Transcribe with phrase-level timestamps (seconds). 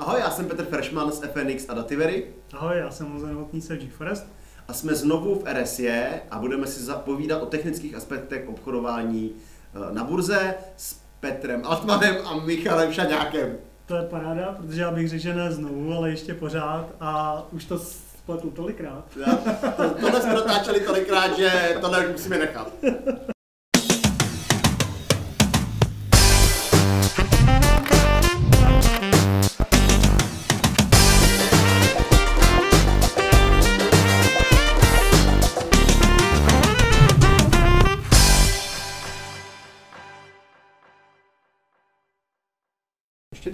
[0.00, 2.26] Ahoj, já jsem Petr Freshman z FNX a Dativery.
[2.52, 4.26] Ahoj, já jsem Luzen Novotný GeForest.
[4.68, 9.32] A jsme znovu v RSE a budeme si zapovídat o technických aspektech obchodování
[9.74, 13.56] eh, na burze s Petrem Altmanem a Michalem Šaňákem.
[13.86, 17.64] To je paráda, protože já bych řekl, že ne znovu, ale ještě pořád a už
[17.64, 19.04] to spletu tolikrát.
[19.26, 19.36] Já,
[19.76, 22.72] to, tohle jsme natáčeli tolikrát, že tohle musíme nechat.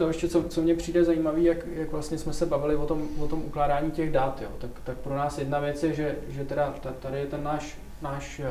[0.07, 3.09] to, ještě co, co mně přijde zajímavé, jak, jak vlastně jsme se bavili o tom,
[3.21, 4.49] o tom ukládání těch dat, jo.
[4.59, 8.41] Tak, tak pro nás jedna věc je, že, že teda tady je ten náš, náš
[8.41, 8.47] eh,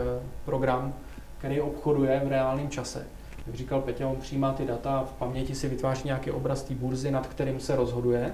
[0.45, 0.93] program,
[1.37, 3.07] který obchoduje v reálném čase.
[3.47, 7.11] Jak říkal Petě, on přijímá ty data v paměti si vytváří nějaký obraz té burzy,
[7.11, 8.33] nad kterým se rozhoduje.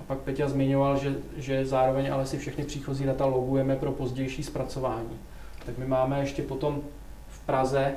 [0.00, 4.42] A pak Petě zmiňoval, že, že zároveň ale si všechny příchozí data logujeme pro pozdější
[4.42, 5.18] zpracování.
[5.66, 6.82] Tak my máme ještě potom
[7.28, 7.94] v Praze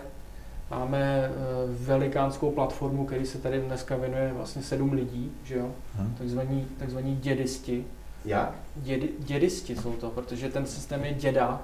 [0.71, 1.31] Máme eh,
[1.69, 5.71] velikánskou platformu, který se tady dneska věnuje vlastně sedm lidí, že jo?
[5.95, 6.15] Hmm.
[6.17, 7.85] Takzvaní, takzvaní dědisti.
[8.25, 8.53] Jak?
[8.75, 11.61] Dědi, dědisti jsou to, protože ten systém je děda.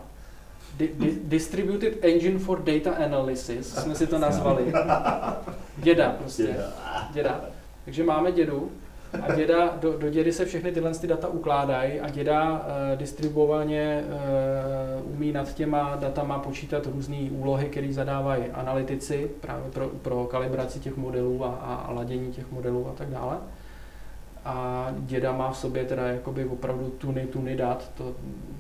[0.78, 4.74] Di, di, Distributed Engine for Data Analysis jsme si to nazvali.
[5.78, 6.58] Děda prostě.
[7.14, 7.42] Děda.
[7.86, 8.72] Takže máme dědu,
[9.22, 14.04] a děda, do, do dědy se všechny tyhle ty data ukládají a děda uh, distribuovaně
[15.04, 20.80] uh, umí nad těma datama počítat různé úlohy, které zadávají analytici právě pro, pro kalibraci
[20.80, 23.38] těch modelů a, a, a ladění těch modelů a tak dále.
[24.46, 27.92] A děda má v sobě teda jakoby opravdu tuny, tuny dat.
[27.98, 28.14] To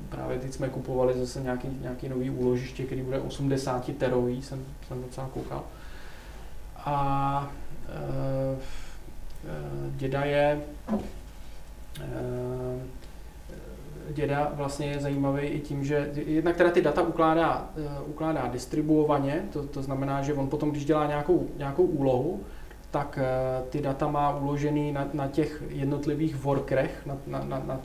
[0.10, 5.02] právě teď jsme kupovali zase nějaký, nějaký nový úložiště, který bude 80 terový, jsem, jsem
[5.02, 5.64] docela koukal.
[6.78, 7.52] A
[8.54, 8.60] uh,
[9.90, 10.62] děda je
[12.00, 12.80] eh,
[14.10, 19.44] děda vlastně je zajímavý i tím, že jednak teda ty data ukládá, eh, ukládá distribuovaně,
[19.54, 22.44] to, to znamená, že on potom, když dělá nějakou, nějakou úlohu,
[22.92, 23.20] tak
[23.70, 27.80] ty data má uložený na, na těch jednotlivých workerech, na, na, na, na,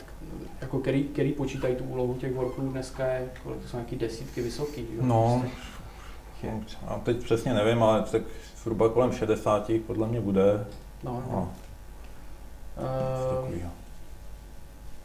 [0.60, 4.42] jako který, který počítají tu úlohu těch workerů dneska je, kolik to jsou nějaký desítky
[4.42, 4.80] vysoký.
[4.80, 5.02] Jo?
[5.02, 5.42] No,
[6.40, 6.76] prostě.
[6.90, 8.22] já teď přesně nevím, ale tak
[8.56, 10.66] zhruba kolem 60 podle mě bude.
[11.04, 11.52] No, no.
[12.76, 13.70] Uh,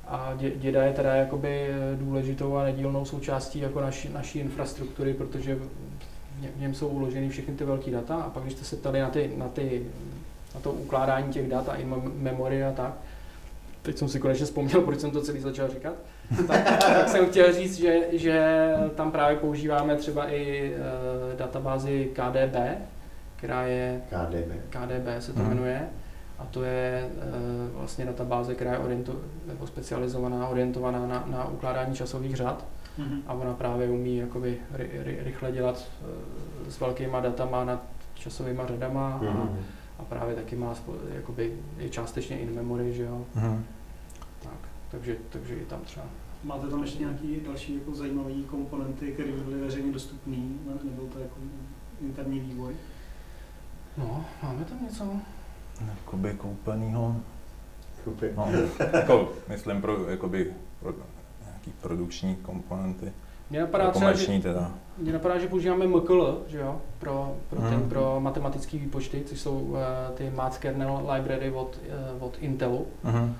[0.08, 5.58] a děda je teda jakoby důležitou a nedílnou součástí jako naší, naší infrastruktury, protože
[6.56, 9.10] v něm jsou uloženy všechny ty velké data a pak když jste se ptali na,
[9.10, 9.86] ty, na, ty,
[10.56, 11.86] na to ukládání těch dat a i
[12.16, 12.94] memory a tak,
[13.82, 15.94] teď jsem si konečně vzpomněl, proč jsem to celý začal říkat,
[16.48, 22.56] tak, tak jsem chtěl říct, že, že tam právě používáme třeba i uh, databázi KDB,
[23.46, 24.02] která je...
[24.10, 24.52] KDB.
[24.70, 25.50] KDB se to hmm.
[25.50, 25.90] jmenuje.
[26.40, 29.16] A to je uh, vlastně databáze, která je oriento,
[29.48, 32.66] nebo specializovaná, orientovaná na, na ukládání časových řad.
[33.00, 33.22] Mm-hmm.
[33.28, 37.84] A ona právě umí jakoby ry, ry, rychle dělat uh, s velkýma datama nad
[38.14, 39.30] časovými řadama mm-hmm.
[39.30, 39.58] a, mhm.
[40.00, 40.74] a právě taky má
[41.16, 43.26] jakoby, je částečně in memory, že jo.
[43.36, 43.62] Mm-hmm.
[44.44, 46.06] Tak, takže, takže i tam třeba.
[46.44, 50.38] Máte tam ještě nějaké další jako zajímavé komponenty, které byly veřejně dostupné,
[50.84, 51.36] nebo to jako
[52.02, 52.76] interní vývoj?
[53.98, 55.04] No, máme tam něco.
[55.88, 57.16] Jakoby koupenýho.
[58.36, 58.48] No,
[58.94, 60.94] jako, myslím pro, jakoby, pro
[61.46, 63.14] nějaký produkční komponenty.
[63.50, 64.72] Mě napadá, třeba, že, teda.
[64.98, 67.70] mě napadá, že používáme MKL, že jo, pro, pro, hmm.
[67.70, 69.78] ten, pro matematické výpočty, což jsou uh,
[70.14, 71.80] ty Math Kernel Library od,
[72.18, 73.36] uh, od Intelu, hmm.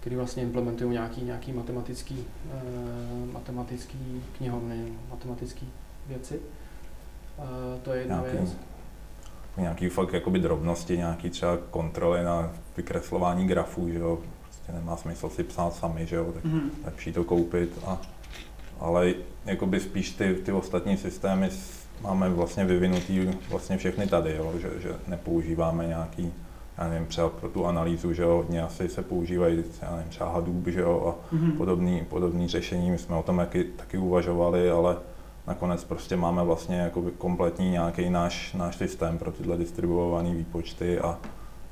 [0.00, 5.66] který vlastně implementují nějaký, nějaký matematický, uh, matematický knihovny, matematické
[6.06, 6.40] věci.
[7.38, 7.44] Uh,
[7.82, 8.56] to je jedna nějaký, věc
[9.58, 15.28] nějaký fakt jakoby drobnosti, nějaký třeba kontroly na vykreslování grafů, že jo, prostě nemá smysl
[15.28, 16.70] si psát sami, že jo, tak mm-hmm.
[16.84, 18.00] lepší to koupit a
[18.80, 19.14] ale
[19.46, 21.50] jakoby spíš ty, ty ostatní systémy
[22.02, 26.32] máme vlastně vyvinutý vlastně všechny tady, jo, že, že nepoužíváme nějaký,
[26.78, 30.32] já nevím, třeba pro tu analýzu, že jo, hodně asi se používají, já nevím, třeba
[30.32, 31.56] Hadoop, že jo, a mm-hmm.
[31.56, 34.96] podobný, podobný řešení, my jsme o tom taky, taky uvažovali, ale
[35.48, 41.18] nakonec prostě máme vlastně jakoby kompletní nějaký náš, náš systém pro tyhle distribuované výpočty a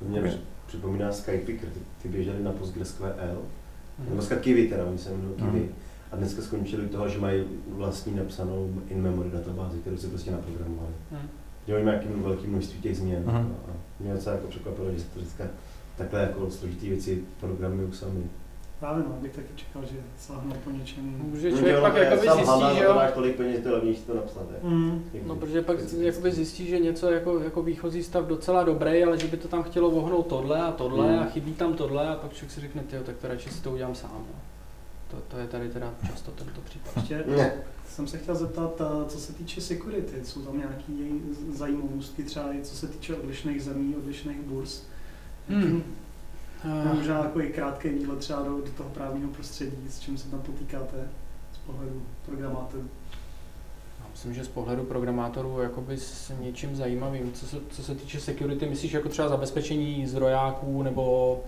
[0.01, 0.31] mě by...
[0.67, 4.09] připomíná Skypicker, ty, ty běželi na PostgreSQL, mm-hmm.
[4.09, 5.59] nebo Kiwi teda, oni se jmenují Kiwi.
[5.59, 5.87] Mm-hmm.
[6.11, 10.93] A dneska skončili u toho, že mají vlastní napsanou in-memory databázi, kterou si prostě naprogramovali.
[11.11, 11.27] Mm.
[11.67, 13.23] Že oni mají velké množství těch změn.
[13.23, 13.29] Mm.
[13.29, 15.43] A mě docela jako překvapilo, že se to dneska
[15.97, 18.23] takhle jako složitý věci programují sami.
[18.79, 21.03] Právě no, bych taky čekal, že sáhnou po něčem.
[21.03, 24.43] Může člověk pak jakoby zjistí, že jo, máš tolik peněz, to levnější to napsat.
[24.63, 25.03] Mm.
[25.25, 29.27] No, protože pak jakoby zjistí, že něco jako, jako výchozí stav docela dobrý, ale že
[29.27, 31.19] by to tam chtělo vohnout tohle a tohle Hmm.
[31.19, 33.95] a chybí tam tohle a pak člověk si řekne, tak to radši si to udělám
[33.95, 34.11] sám.
[34.13, 34.39] No.
[35.11, 36.97] To, to je tady teda často tento případ.
[36.97, 37.53] Ještě Ne.
[37.89, 40.83] jsem se chtěl zeptat, a co se týče security, jsou tam nějaké
[41.53, 44.83] zajímavostky třeba i co se týče odlišných zemí, odlišných burz.
[45.49, 45.83] Hmm.
[46.63, 46.97] Hmm.
[46.97, 50.41] Možná jako i krátké výlet třeba do, do toho právního prostředí, s čím se tam
[50.41, 51.09] potýkáte
[51.53, 52.89] z pohledu programátorů.
[53.99, 57.33] Já Myslím, že z pohledu programátorů jakoby s něčím zajímavým.
[57.33, 61.43] Co se, co se týče security, myslíš jako třeba zabezpečení zdrojáků nebo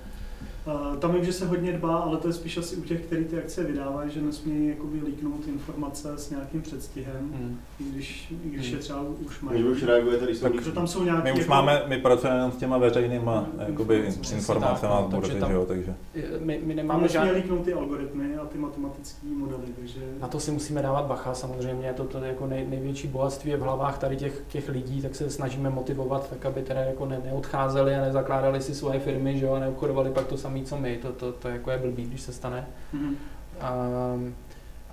[1.00, 3.38] tam vím, že se hodně dbá, ale to je spíš asi u těch, kteří ty
[3.38, 7.60] akce vydávají, že nesmí jakoby líknout informace s nějakým předstihem, hmm.
[7.80, 8.75] i když, i když Hmm.
[8.75, 9.63] je třeba už Když mají.
[9.63, 11.24] už reaguje, tady jsou Tak tam jsou nějaké...
[11.24, 14.36] My už jako, máme, my pracujeme jenom s těma veřejnýma Mm, jakoby, informace.
[14.36, 15.94] informacemi Tak, no, takže tam- že jo, takže.
[16.39, 17.31] My, my Tam nemáme nesmí žádný...
[17.31, 20.00] líknout ty algoritmy a ty matematické modely, takže...
[20.22, 23.57] Na to si musíme dávat bacha, samozřejmě, to, to je jako nej, největší bohatství je
[23.57, 27.22] v hlavách tady těch, těch lidí, tak se snažíme motivovat, tak aby teda jako ne,
[27.25, 30.98] neodcházeli a nezakládali si svoje firmy, že jo, a neobchodovali pak to samé, co my,
[30.98, 32.68] to, to, to jako je blbý, když se stane.
[32.94, 33.16] Mhm.
[33.62, 33.74] A,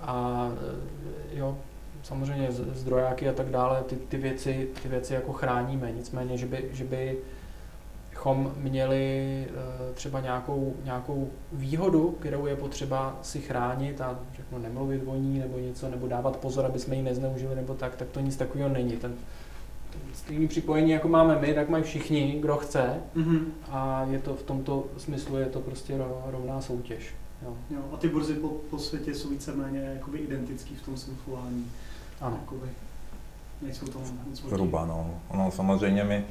[0.01, 0.49] a
[1.31, 1.57] jo,
[2.03, 6.69] samozřejmě zdrojáky a tak dále, ty, ty, věci, ty věci jako chráníme, nicméně, že by,
[6.71, 7.17] že by
[8.17, 15.01] chom měli eh, třeba nějakou, nějakou výhodu, kterou je potřeba si chránit a řeknu nemluvit
[15.05, 18.19] o ní nebo něco, nebo dávat pozor, aby jsme ji nezneužili nebo tak, tak to
[18.19, 18.91] nic takového není.
[18.91, 19.15] Ten,
[19.91, 23.51] ten stejný připojení, jako máme my, tak mají všichni, kdo chce Mhm.
[23.71, 27.15] a je to v tomto smyslu je to prostě ro- rovná soutěž.
[27.45, 27.53] Jo.
[27.69, 31.65] Jo, a ty burzy po, po světě jsou víceméně jakoby identický v tom surfování.
[32.21, 32.37] Ano.
[32.41, 32.67] Jakoby,
[33.61, 34.01] nejsou tam.
[34.33, 35.11] Zhruba, no.
[35.29, 36.25] Ono samozřejmě my,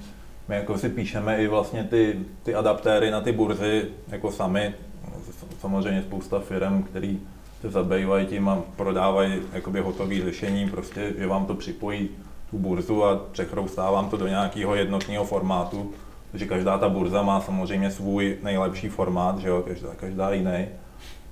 [0.49, 4.75] my jako si píšeme i vlastně ty, ty adaptéry na ty burzy jako sami.
[5.61, 7.20] Samozřejmě spousta firm, který
[7.61, 12.09] se zabývají tím a prodávají jakoby hotové řešení, prostě, že vám to připojí
[12.50, 15.93] tu burzu a přechroustá vám to do nějakého jednotného formátu,
[16.31, 20.66] protože každá ta burza má samozřejmě svůj nejlepší formát, že jo, každá, každá jiný.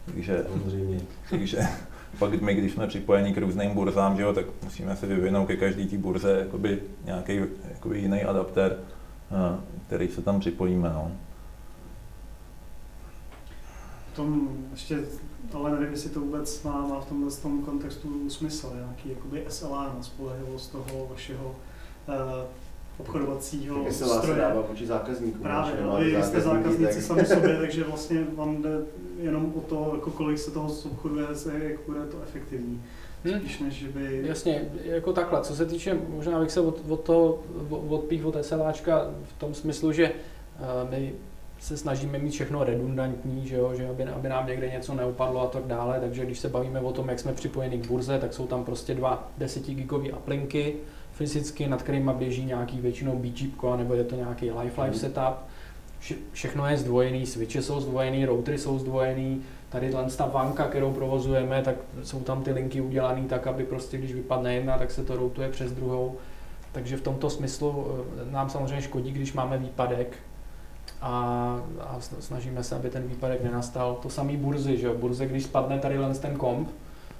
[0.06, 1.00] Takže Samozřejmě.
[1.31, 1.58] takže
[2.19, 5.56] pak my, když jsme připojeni k různým burzám, že jo, tak musíme si vyvinout ke
[5.56, 7.40] každý té burze jakoby nějaký
[7.70, 10.88] jakoby jiný adaptér, eh, který se tam připojíme.
[10.88, 11.12] No.
[14.17, 14.99] Tom ještě,
[15.52, 19.94] ale nevím, jestli to vůbec má, má v tomhle tom kontextu smysl, nějaký jakoby SLA
[19.96, 21.56] na spolehlivost toho vašeho
[22.08, 22.14] uh,
[22.99, 24.38] obchodovacího se stroje.
[24.38, 25.43] dává vůči zákazníkům.
[25.43, 28.70] Právě, no, vy jste zákazníci tak- sami sobě, takže vlastně vám jde
[29.20, 32.82] jenom o to, jako kolik se toho obchoduje, se, jak bude to efektivní.
[33.25, 33.38] Hm?
[33.38, 34.23] Spíš než, že by...
[34.26, 37.38] Jasně, jako takhle, co se týče, možná bych se od, od toho
[37.88, 41.12] odpích od SLAčka v tom smyslu, že uh, my
[41.64, 45.46] se snažíme mít všechno redundantní, že, jo, že aby, aby nám někde něco neupadlo a
[45.46, 48.46] tak dále, takže když se bavíme o tom, jak jsme připojeni k burze, tak jsou
[48.46, 50.75] tam prostě dva 10 gigové aplinky
[51.12, 54.94] fyzicky, nad kterými běží nějaký většinou BGP, nebo je to nějaký life life Mhm.
[54.94, 55.34] setup.
[56.00, 61.62] Vše- Všechno je zdvojený, switche jsou zdvojený, routery jsou zdvojený, tady ta vanka, kterou provozujeme,
[61.62, 65.17] tak jsou tam ty linky udělané tak, aby prostě když vypadne jedna, tak se to
[65.17, 66.14] routuje přes druhou.
[66.72, 67.87] Takže v tomto smyslu
[68.28, 70.17] eh, nám samozřejmě škodí, když máme výpadek
[71.05, 73.95] a, a sn- snažíme se, aby ten výpadek nenastal.
[74.03, 74.95] To samý burzy, že jo?
[74.95, 76.69] Burze, když spadne tady len ten komp,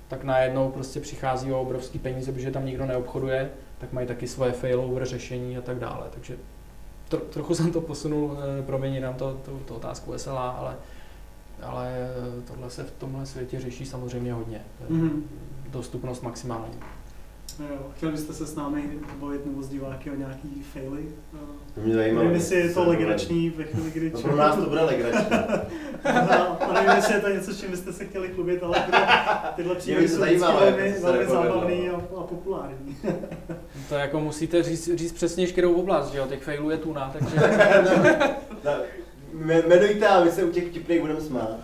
[0.09, 4.53] tak najednou prostě přichází o obrovský peníze, protože tam nikdo neobchoduje, tak mají taky svoje
[4.53, 6.07] failover řešení a tak dále.
[6.11, 6.37] Takže
[7.09, 10.77] tro, trochu jsem to posunul, eh, promiň nám to, to, to otázku SLA, ale,
[11.63, 14.61] ale eh, tohle se v tomhle světě řeší samozřejmě hodně.
[14.89, 15.25] Mhm.
[15.69, 16.75] Dostupnost maximální.
[17.61, 18.83] Jo, chtěli byste se s námi
[19.21, 21.03] bavit nebo s diváky o nějaký faily?
[21.75, 22.21] To mě zajímá.
[22.21, 25.27] Nevím, jestli je to legrační ve chvíli, kdy No pro nás to bude legrační.
[26.61, 29.09] a nevím, jestli je to něco, s čím byste se chtěli chlubit, ale tyhle,
[29.57, 31.27] tyhle příběhy jsou velmi, velmi nepovedlo.
[31.35, 32.97] zábavný a, a populární.
[33.89, 36.27] To jako musíte říct, říct přesně, kterou oblast, že jo?
[36.27, 37.37] Těch failů je tuna, takže
[38.65, 38.73] No,
[39.47, 41.57] jme- Jmenujte a my se u těch vtipných budeme smát.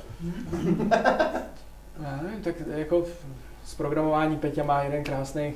[2.02, 3.04] já nevím, tak jako
[3.70, 5.54] z programování Peťa má jeden krásný,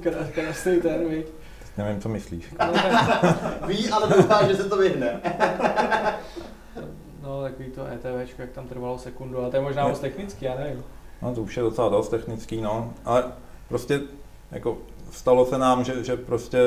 [0.00, 1.26] krá- krásný ten, viď?
[1.78, 2.54] Nevím, co myslíš.
[3.66, 5.20] Ví, ale doufá, že se to vyhne.
[7.22, 9.88] No, takový to ETVčko, jak tam trvalo sekundu, ale to je možná Ne.
[9.90, 10.84] moc technický, já nevím.
[11.22, 12.92] No, to už je docela dost technický, no.
[13.04, 13.24] Ale
[13.68, 14.00] prostě
[14.50, 14.78] jako
[15.10, 16.58] stalo se nám, že, že prostě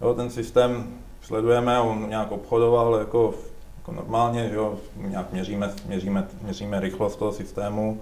[0.00, 3.34] jo, ten systém sledujeme, on nějak obchodoval jako,
[3.76, 8.00] jako normálně, že jo, nějak měříme, měříme, měříme rychlost toho systému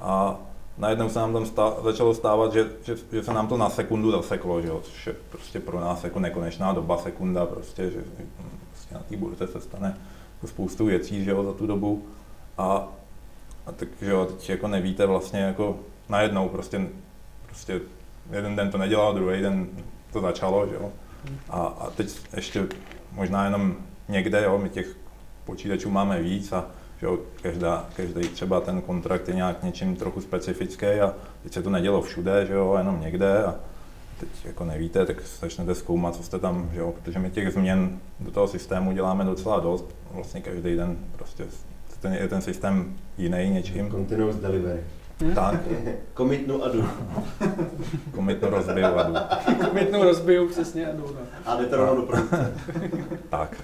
[0.00, 0.38] a
[0.80, 4.10] najednou se nám tam stá, začalo stávat, že, že, že, se nám to na sekundu
[4.10, 8.04] zaseklo, že jo, což je prostě pro nás jako nekonečná doba, sekunda, prostě, že
[8.70, 9.98] prostě na té burze se stane
[10.34, 12.06] jako spoustu věcí, že jo, za tu dobu
[12.58, 12.88] a
[13.66, 16.88] A tak, že jo, teď jako nevíte vlastně jako najednou prostě,
[17.46, 17.80] prostě
[18.30, 19.68] jeden den to nedělal, druhý den
[20.12, 20.92] to začalo, že jo.
[21.50, 22.66] A, a teď ještě
[23.12, 23.76] možná jenom
[24.08, 24.96] někde, jo, my těch
[25.44, 26.66] počítačů máme víc a
[27.00, 31.62] že jo, každá, každý třeba ten kontrakt je nějak něčím trochu specifický a teď se
[31.62, 33.54] to nedělo všude, že jo, jenom někde a
[34.20, 37.98] teď jako nevíte, tak začnete zkoumat, co jste tam, že jo, protože my těch změn
[38.20, 41.44] do toho systému děláme docela dost, vlastně každý den prostě
[42.00, 43.90] ten, je ten systém jiný něčím.
[43.90, 44.80] Continuous delivery.
[45.34, 45.60] Tak.
[46.14, 46.88] Komitnu a jdu.
[48.14, 49.14] Komitnu rozbiju a jdu.
[49.68, 51.06] Komitnu rozbiju, přesně a jdu.
[51.14, 51.20] No.
[51.46, 52.54] A jde to rovnou do produkce.
[53.30, 53.56] tak.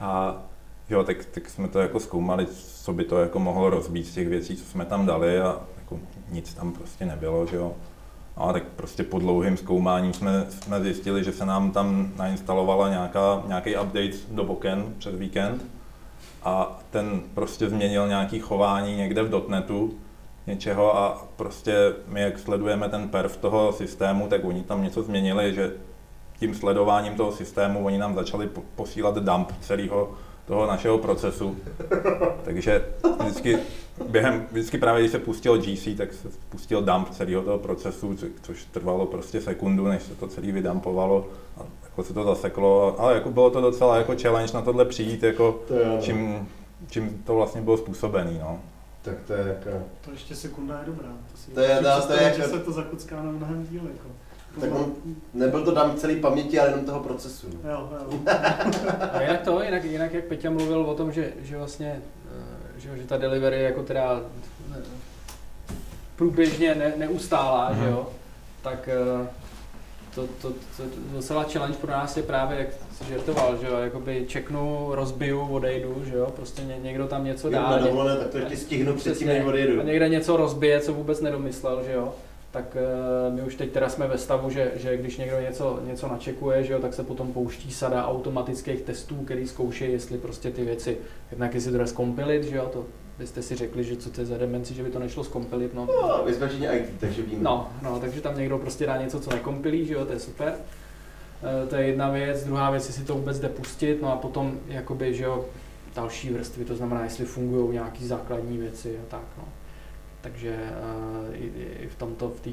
[0.00, 0.42] a
[0.90, 2.46] jo, tak, tak jsme to jako zkoumali,
[2.82, 5.98] co by to jako mohlo rozbít z těch věcí, co jsme tam dali a jako
[6.30, 7.74] nic tam prostě nebylo, že jo.
[8.36, 13.42] A tak prostě po dlouhém zkoumání jsme, jsme zjistili, že se nám tam nainstalovala nějaká,
[13.46, 15.64] nějaký update do boken před víkend
[16.42, 19.94] a ten prostě změnil nějaký chování někde v dotnetu
[20.46, 25.54] něčeho a prostě my jak sledujeme ten perf toho systému, tak oni tam něco změnili,
[25.54, 25.72] že
[26.38, 30.14] tím sledováním toho systému oni nám začali posílat dump celého
[30.46, 31.56] toho našeho procesu.
[32.44, 32.84] Takže
[33.20, 33.58] vždycky,
[34.08, 38.64] během, vždycky právě, když se pustil GC, tak se pustil dump celého toho procesu, což
[38.64, 41.28] trvalo prostě sekundu, než se to celý vydumpovalo.
[41.56, 45.22] A jako se to zaseklo, ale jako bylo to docela jako challenge na tohle přijít,
[45.22, 46.48] jako to je, čím,
[46.90, 48.38] čím to vlastně bylo způsobený.
[48.38, 48.60] No.
[49.02, 49.84] Tak to je jako...
[50.04, 51.08] To ještě sekunda je dobrá.
[51.32, 52.36] To, si to je, dá, to je jako...
[52.36, 53.82] že se to zakucká na mnohem díl.
[53.82, 54.08] Jako.
[54.60, 54.94] Tak on,
[55.34, 57.46] nebyl to dám celý paměti, ale jenom toho procesu.
[57.46, 58.18] Jo, jo.
[59.12, 62.98] A jinak to, jinak, jinak jak Peťa mluvil o tom, že, že vlastně, eh, že,
[62.98, 64.20] že ta delivery je jako teda
[64.72, 64.82] eh,
[66.16, 67.82] průběžně ne, neustálá, mm.
[67.82, 68.08] že jo,
[68.62, 69.26] tak eh,
[70.14, 73.76] to, to, to, to docela challenge pro nás je právě, jak jsi žertoval, že jo,
[73.76, 77.70] jakoby čeknu, rozbiju, odejdu, že jo, prostě ně, někdo tam něco dá.
[77.70, 79.80] Na dovolené, tak to ještě stihnu předtím, než odejdu.
[79.80, 82.14] A někde něco rozbije, co vůbec nedomyslel, že jo
[82.56, 86.08] tak uh, my už teď teda jsme ve stavu, že, že když někdo něco, něco
[86.08, 90.64] načekuje, že jo, tak se potom pouští sada automatických testů, který zkouší, jestli prostě ty
[90.64, 90.98] věci,
[91.30, 92.84] jednak jestli to jde zkompilit, že jo, to
[93.18, 95.86] byste si řekli, že co to je za demenci, že by to nešlo zkompilit, no.
[95.86, 97.42] No, jsme IT, takže víme.
[97.42, 100.52] No, no, takže tam někdo prostě dá něco, co nekompilí, že jo, to je super.
[100.52, 104.58] Uh, to je jedna věc, druhá věc, jestli to vůbec jde pustit, no a potom,
[104.68, 105.44] jakoby, že jo,
[105.94, 109.44] další vrstvy, to znamená, jestli fungují nějaké základní věci a tak, no.
[110.26, 112.50] Takže uh, i, v tomto, v té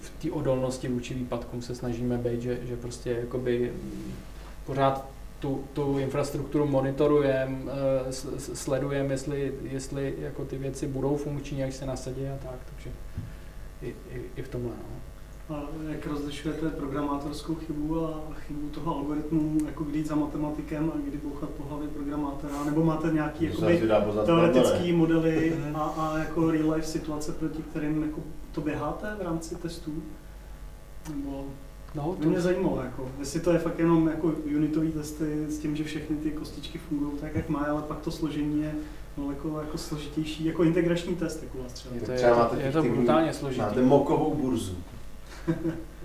[0.00, 3.72] v odolnosti vůči výpadkům se snažíme být, že, že prostě jakoby
[4.66, 5.08] pořád
[5.40, 7.70] tu, tu infrastrukturu monitorujeme, uh,
[8.38, 12.90] sledujeme, jestli, jestli jako ty věci budou funkční, jak se nasadí a tak, takže
[13.82, 14.70] i, i, i v tomhle.
[14.70, 15.05] No.
[15.48, 20.98] A jak rozlišujete programátorskou chybu a chybu toho algoritmu, jako kdy jít za matematikem a
[21.08, 23.88] kdy bouchat po hlavě programátora, nebo máte nějaký jakoby,
[24.24, 28.20] teoretický modely a, a jako real life situace, proti kterým jako
[28.52, 30.02] to běháte v rámci testů?
[31.10, 31.44] Nebo
[31.94, 35.76] No, to mě zajímalo, jako, jestli to je fakt jenom jako unitový testy s tím,
[35.76, 38.74] že všechny ty kostičky fungují tak, jak má, ale pak to složení je
[39.16, 41.94] no, jako, jako složitější, jako integrační test, jako vás třeba.
[41.94, 43.62] Je to, je, je to brutálně složitý.
[43.62, 44.76] Máte mokovou burzu.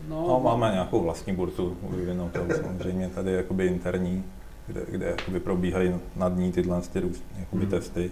[0.08, 4.24] No, no, máme nějakou vlastní burtu vyvinutou samozřejmě tady jakoby interní,
[4.68, 7.04] kde, kde jakoby probíhají nad ní tyhle ty
[7.40, 7.72] jakoby hmm.
[7.72, 8.12] testy.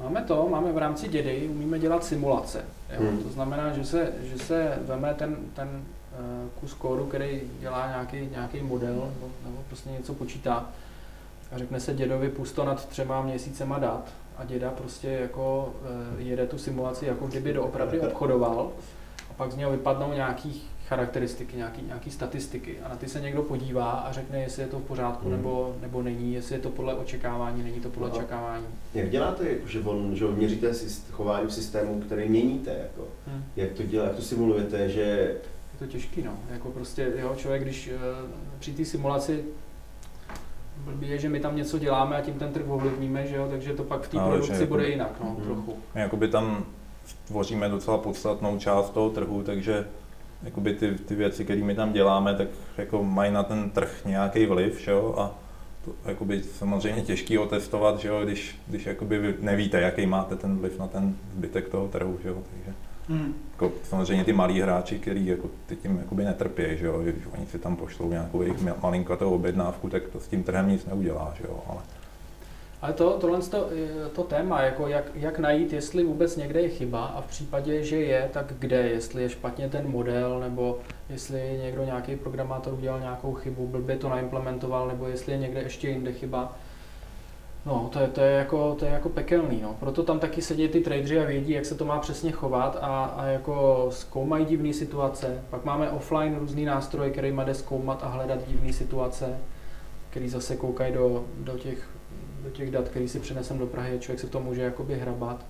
[0.00, 2.64] Máme to, máme v rámci dědy, umíme dělat simulace.
[2.90, 3.10] Jo?
[3.10, 3.18] Hmm.
[3.18, 8.28] To znamená, že se, že se veme ten, ten uh, kus kódu, který dělá nějaký,
[8.30, 10.66] nějaký model nebo, nebo prostě něco počítá
[11.52, 15.74] a řekne se dědovi pusto nad třema měsícema dat a děda prostě jako
[16.14, 18.70] uh, jede tu simulaci, jako kdyby doopravdy obchodoval
[19.36, 23.90] pak z něho vypadnou nějaký charakteristiky, nějaký, nějaký statistiky a na ty se někdo podívá
[23.90, 25.36] a řekne, jestli je to v pořádku hmm.
[25.36, 28.18] nebo, nebo není, jestli je to podle očekávání, není to podle Aha.
[28.18, 28.66] očekávání.
[28.94, 30.72] Jak děláte, že, on, že měříte
[31.10, 33.44] chování v systému, který měníte, jako, hmm.
[33.56, 35.00] jak to dělá, jak to simulujete, že...
[35.00, 36.32] Je to těžký, no.
[36.50, 39.44] Jako prostě, jo, člověk, když uh, při té simulaci
[40.84, 43.72] blbý je, že my tam něco děláme a tím ten trh ovlivníme, že jo, takže
[43.72, 45.44] to pak v té produkci jako, bude jinak, no, hmm.
[45.44, 45.78] trochu.
[45.94, 46.66] Jakoby tam
[47.26, 49.86] tvoříme docela podstatnou část toho trhu, takže
[50.42, 52.48] jakoby ty, ty věci, které my tam děláme, tak
[52.78, 55.14] jako mají na ten trh nějaký vliv, že jo?
[55.18, 55.34] a
[55.84, 58.20] to jakoby samozřejmě těžký otestovat, že jo?
[58.24, 62.28] když, když jakoby vy nevíte, jaký máte ten vliv na ten zbytek toho trhu, že
[62.28, 62.42] jo?
[62.50, 62.74] takže
[63.08, 63.34] hmm.
[63.52, 67.00] jako, samozřejmě ty malí hráči, kteří jako, ty tím jakoby netrpí, že jo?
[67.02, 70.86] když oni si tam pošlou nějakou jejich malinkatou objednávku, tak to s tím trhem nic
[70.86, 71.60] neudělá, že jo?
[71.68, 71.78] ale
[72.82, 73.68] ale to, tohle to,
[74.12, 77.96] to téma, jako jak, jak najít, jestli vůbec někde je chyba a v případě, že
[77.96, 80.78] je, tak kde, jestli je špatně ten model, nebo
[81.10, 85.88] jestli někdo nějaký programátor udělal nějakou chybu, blbě to naimplementoval, nebo jestli je někde ještě
[85.88, 86.56] jinde chyba.
[87.66, 89.76] No, to je, to je, jako, to je jako pekelný, no.
[89.80, 93.04] Proto tam taky sedí ty tradeři a vědí, jak se to má přesně chovat a,
[93.04, 95.42] a jako zkoumají divné situace.
[95.50, 99.38] Pak máme offline různý nástroje, který jde zkoumat a hledat divné situace,
[100.10, 101.88] který zase koukají do, do, těch,
[102.46, 105.46] do těch dat, který si přinesem do Prahy člověk se to může jakoby hrabat.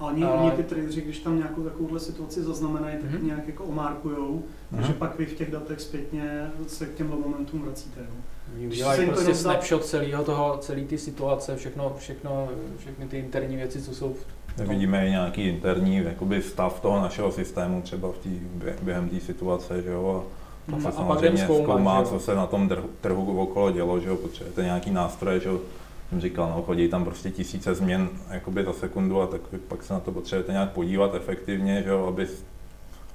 [0.00, 0.32] A oni, a...
[0.32, 3.24] oni ty tradeři, když tam nějakou takovouhle situaci zaznamenají, tak mm-hmm.
[3.24, 4.42] nějak jako omárkujou,
[4.72, 4.86] mm-hmm.
[4.86, 8.00] že pak vy v těch datech zpětně se k těmhle momentům vracíte.
[8.00, 8.66] Jo.
[8.66, 9.42] Udělají prostě rozdá...
[9.42, 14.24] snapshot celého toho, celé ty situace, všechno, všechno, všechny ty interní věci, co jsou v
[14.56, 14.68] tom.
[14.68, 18.40] Vidíme i nějaký interní jakoby stav toho našeho systému třeba v tý,
[18.82, 20.24] během té situace, že jo,
[20.68, 24.08] a pak se samozřejmě zkoumá, zkoumá co se na tom trhu, trhu okolo dělo, že
[24.08, 25.60] jo, potřebujete nějaký nástroje, že jo,
[26.08, 29.92] jsem říkal, no, chodí tam prostě tisíce změn jakoby za sekundu a tak pak se
[29.92, 32.28] na to potřebujete nějak podívat efektivně, že jo, aby,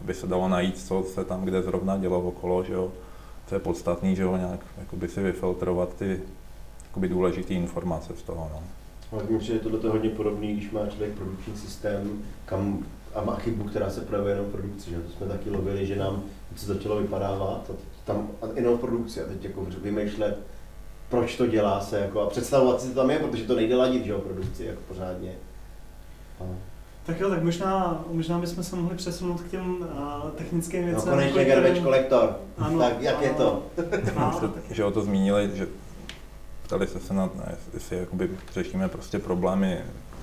[0.02, 2.92] aby se dalo najít, co se tam kde zrovna dělo okolo, že jo
[3.50, 6.20] to je podstatný, že ho nějak jakoby si vyfiltrovat ty
[6.84, 8.52] jakoby důležité informace z toho.
[8.54, 8.64] No.
[9.12, 13.36] Ale myslím, že tohle je hodně podobný, když má člověk produkční systém, kam a má
[13.36, 14.90] chybu, která se projevuje jenom v produkci.
[14.90, 15.00] Že?
[15.00, 17.74] To jsme taky lovili, že nám něco začalo vypadávat a
[18.06, 20.38] tam a jenom v produkci a teď jako vymýšlet,
[21.12, 24.06] proč to dělá se jako, a představovat si, to tam je, protože to nejde ladit,
[24.06, 25.32] že jo, produkci jako pořádně.
[26.40, 26.44] A
[27.06, 31.10] tak jo, tak možná, možná bychom se mohli přesunout k těm uh, technickým věcem.
[31.10, 32.40] No konečně garbage kolektor.
[32.58, 33.24] Ano, tak jak ano.
[33.24, 33.64] je to?
[34.18, 34.42] A...
[34.72, 35.68] že o to zmínili, že
[36.64, 37.30] ptali jste se na,
[37.74, 39.82] jestli jakoby řešíme prostě problémy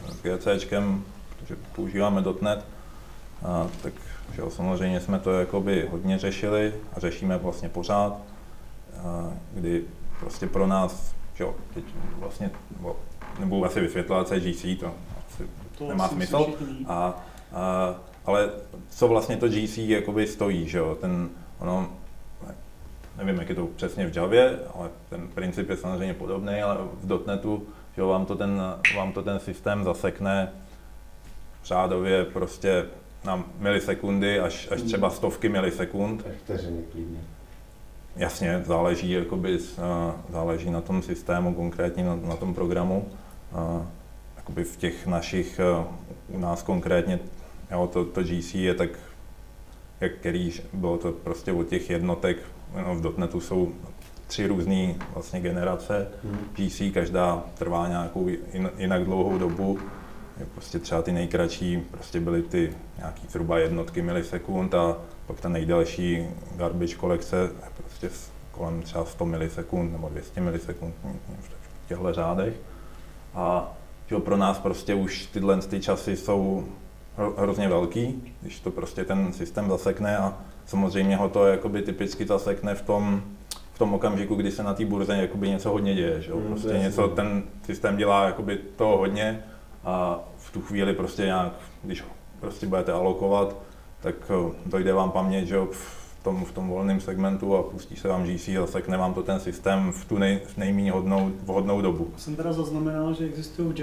[0.08, 1.04] s GCčkem,
[1.38, 2.64] protože používáme .NET,
[3.44, 3.92] a, tak
[4.34, 8.16] že jo, samozřejmě jsme to jakoby hodně řešili a řešíme vlastně pořád,
[9.04, 9.84] a, kdy
[10.20, 11.84] prostě pro nás, že jo, teď
[12.18, 12.50] vlastně,
[13.38, 14.94] nebudu asi vysvětlovat CGC, to
[15.78, 16.46] to nemá smysl.
[16.86, 17.22] A,
[17.52, 17.94] a,
[18.24, 18.50] ale
[18.88, 20.94] co vlastně to GC jakoby stojí, že jo?
[21.00, 21.90] Ten, ono,
[23.16, 27.26] nevím, jak je to přesně v Javě, ale ten princip je samozřejmě podobný, ale v
[27.26, 28.62] .NETu, že jo, vám to ten,
[28.96, 30.52] vám to ten systém zasekne
[31.64, 32.86] řádově prostě
[33.24, 36.26] na milisekundy až, až třeba stovky milisekund.
[36.44, 37.18] Vteřiny klidně.
[38.18, 39.58] Jasně, záleží, jakoby,
[40.28, 43.08] záleží na tom systému, konkrétně na, na tom programu
[44.48, 45.84] jakoby v těch našich, eh,
[46.28, 47.18] u nás konkrétně,
[47.70, 48.90] jo, to, to GC je tak,
[50.00, 52.36] jak který, bylo to prostě od těch jednotek,
[52.86, 53.72] no, v dotnetu jsou
[54.26, 56.38] tři různé vlastně generace hmm.
[56.56, 58.28] GC, každá trvá nějakou
[58.78, 59.78] jinak dlouhou dobu.
[60.40, 64.96] Je prostě třeba ty nejkratší prostě byly ty nějaký zhruba jednotky milisekund a
[65.28, 68.10] pak ta nejdelší garbage kolekce je prostě
[68.52, 70.94] kolem třeba 100 milisekund nebo 200 milisekund
[71.40, 72.54] v těchto řádech.
[73.34, 76.68] A že pro nás prostě už tyhle ty časy jsou
[77.36, 82.74] hrozně velký, když to prostě ten systém zasekne a samozřejmě ho to jakoby typicky zasekne
[82.74, 83.22] v tom,
[83.72, 86.34] v tom okamžiku, kdy se na té burze jakoby něco hodně děje, že?
[86.34, 89.44] Mm, prostě mm, něco, ten systém dělá jakoby toho hodně
[89.84, 92.04] a v tu chvíli prostě nějak, když
[92.40, 93.56] prostě budete alokovat,
[94.00, 95.56] tak eh, dojde vám paměť, že
[96.28, 99.40] tom, v tom volném segmentu a pustí se vám GC a zasekne vám to ten
[99.40, 102.10] systém v tu nej, nejméně hodnou, vhodnou dobu.
[102.16, 103.76] Jsem teda zaznamenal, že existují v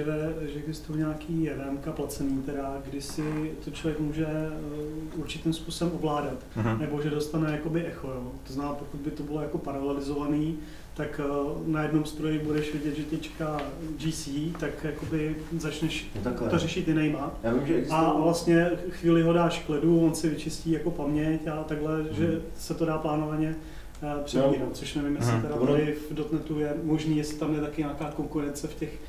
[0.53, 6.37] že existují nějaký VMK placený, teda, kdy si to člověk může uh, určitým způsobem ovládat,
[6.57, 6.79] uh-huh.
[6.79, 8.07] nebo že dostane jakoby echo.
[8.07, 8.31] Jo.
[8.47, 10.57] To znamená, pokud by to bylo jako paralelizovaný,
[10.95, 13.61] tak uh, na jednom stroji budeš vidět, že těčka
[13.97, 14.29] GC,
[14.59, 17.31] tak jakoby začneš no to řešit jinýma.
[17.43, 21.47] Já vím, že A vlastně chvíli ho dáš k ledu, on si vyčistí jako paměť
[21.47, 22.07] a takhle, hmm.
[22.11, 23.55] že se to dá plánovaně
[24.03, 24.71] uh, přebírat, no.
[24.73, 25.41] což nevím, jestli hmm.
[25.41, 28.99] teda tady v dotnetu je možný, jestli tam je taky nějaká konkurence v těch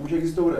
[0.00, 0.56] uh, že existují,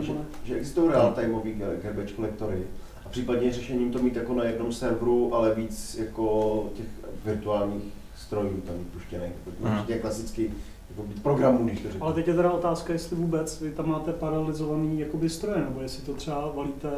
[0.00, 0.12] že,
[0.44, 2.62] že existují real-timeový garbage kolektory
[3.06, 6.86] a případně řešením to mít jako na jednom serveru, ale víc jako těch
[7.24, 7.97] virtuálních
[8.28, 10.00] strojů tam vypuštěných, určitě mm.
[10.00, 10.54] klasický
[10.90, 12.06] jako programů, když to řeknu.
[12.06, 16.02] Ale teď je teda otázka, jestli vůbec vy tam máte paralelizovaný jakoby stroje, nebo jestli
[16.02, 16.88] to třeba valíte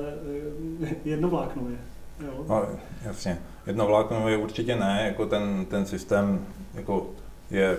[0.83, 1.77] eh, jednovláknově.
[2.25, 2.45] Jo?
[2.49, 2.65] No,
[3.05, 3.39] jasně.
[3.67, 7.11] Jednovláknově určitě ne, jako ten, ten systém jako
[7.51, 7.79] je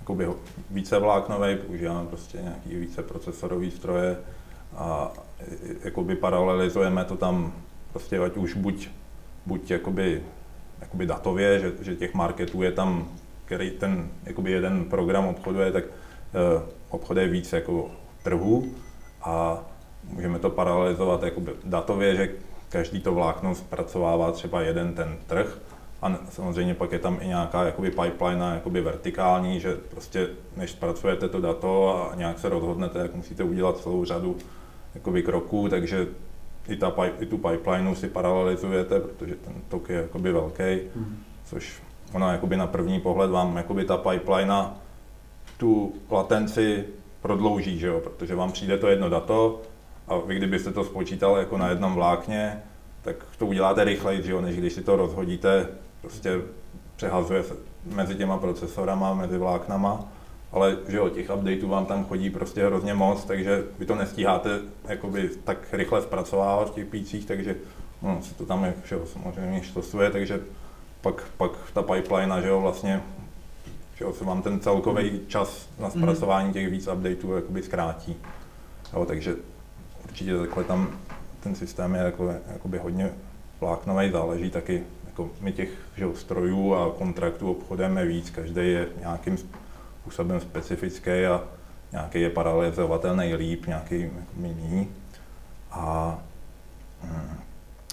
[0.00, 0.28] jakoby
[0.70, 4.16] více vláknový, používáme prostě nějaký více procesorový stroje
[4.76, 5.12] a
[5.84, 7.52] jakoby paralelizujeme to tam
[7.92, 8.88] prostě ať už buď,
[9.46, 10.22] buď jakoby
[10.80, 13.08] jakoby datově, že, že těch marketů je tam,
[13.44, 17.90] který ten jakoby jeden program obchoduje, tak uh, obchoduje víc jako
[18.22, 18.64] trhů
[19.22, 19.58] a
[20.04, 22.28] můžeme to paralelizovat jakoby datově, že
[22.68, 25.58] každý to vlákno zpracovává třeba jeden ten trh
[26.02, 31.28] a samozřejmě pak je tam i nějaká jakoby pipeline jakoby vertikální, že prostě než zpracujete
[31.28, 34.36] to dato a nějak se rozhodnete, jak musíte udělat celou řadu
[34.94, 36.06] jakoby kroků, takže
[36.70, 41.22] i, ta, i tu pipeline si paralelizujete, protože ten tok je jakoby velký, hmm.
[41.44, 44.64] což ona jakoby na první pohled vám jakoby ta pipeline
[45.56, 46.84] tu latenci
[47.22, 49.60] prodlouží, že jo, protože vám přijde to jedno dato
[50.08, 52.62] a vy kdybyste to spočítal jako na jednom vlákně,
[53.02, 55.66] tak to uděláte rychleji, že jo, než když si to rozhodíte,
[56.00, 56.40] prostě
[56.96, 57.54] přehazuje se
[57.84, 60.04] mezi těma procesorama, mezi vláknama,
[60.52, 64.60] ale že jo, těch updateů vám tam chodí prostě hrozně moc, takže vy to nestíháte
[64.88, 67.56] jakoby tak rychle zpracovávat v těch pících, takže
[68.02, 70.40] no, se to tam že jo, samozřejmě štosuje, takže
[71.00, 73.02] pak, pak ta pipeline, že jo, vlastně
[73.94, 75.98] že jo, se vám ten celkový čas na mhm.
[75.98, 78.16] zpracování těch víc updateů jakoby zkrátí.
[78.92, 79.36] Jo, takže
[80.04, 80.90] určitě takhle tam
[81.40, 83.10] ten systém je jako, jakoby hodně
[83.60, 88.88] vláknový, záleží taky, jako my těch že jo, strojů a kontraktů obchodujeme víc, každý je
[89.00, 89.38] nějakým
[90.00, 91.44] způsobem specifický a
[91.92, 94.86] nějaký je paralelizovatelný líp, nějaký jako méně.
[95.70, 96.18] A
[97.02, 97.40] hm,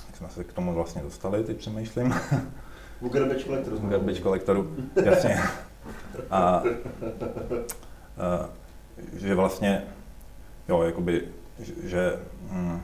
[0.08, 2.16] jak jsme se k tomu vlastně dostali, teď přemýšlím.
[3.00, 3.78] U garbage collectoru.
[3.78, 5.40] U garbage collectoru, jasně.
[6.32, 6.64] A,
[8.18, 8.50] a,
[9.14, 9.84] že vlastně,
[10.70, 11.28] jo, jakoby,
[11.84, 12.20] že
[12.52, 12.82] hm,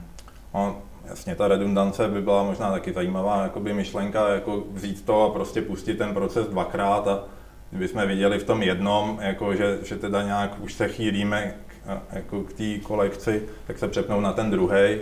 [0.51, 5.33] on, jasně ta redundance by byla možná taky zajímavá jakoby myšlenka, jako vzít to a
[5.33, 7.23] prostě pustit ten proces dvakrát a
[7.73, 12.43] kdybychom viděli v tom jednom, jako že, že teda nějak už se chýlíme k, jako
[12.43, 14.97] k té kolekci, tak se přepnou na ten druhý.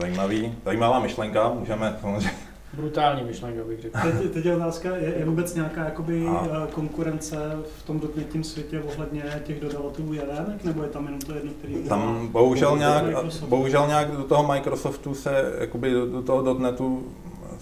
[0.00, 2.30] Zajímavý, zajímavá myšlenka, můžeme samozřejmě
[2.72, 3.98] Brutální myšlenka, bych řekl.
[4.02, 6.46] Teď, teď je otázka, je, je vůbec nějaká jakoby, a...
[6.46, 7.36] Eh, konkurence
[7.78, 11.74] v tom dotnetním světě ohledně těch dodavatelů javének, nebo je tam jenom to jedno, který...
[11.74, 13.04] Tam bohužel nějak,
[13.48, 17.12] bohužel nějak do toho Microsoftu se, jakoby do, do toho dotnetu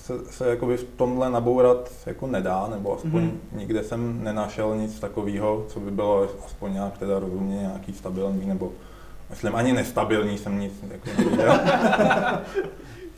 [0.07, 3.59] se, se jakoby v tomhle nabourat jako nedá, nebo aspoň mm-hmm.
[3.59, 8.73] nikde jsem nenašel nic takového, co by bylo aspoň nějak teda rozumně nějaký stabilní, nebo
[9.31, 11.53] myslím ani nestabilní jsem nic jako neviděl.